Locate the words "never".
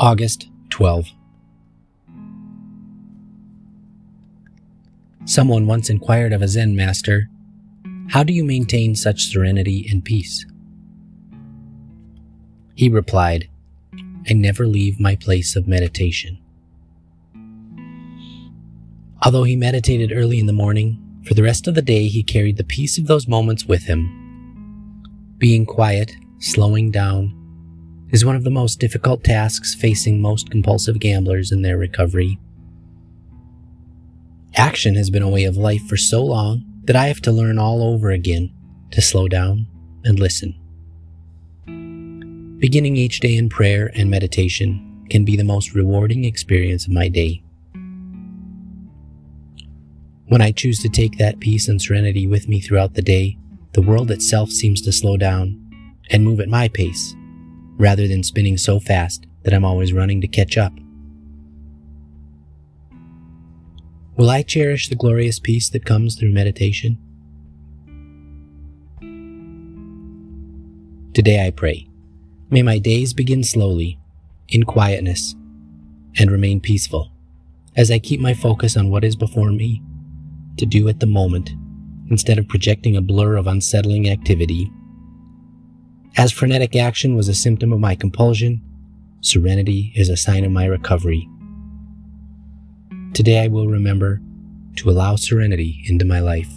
14.34-14.68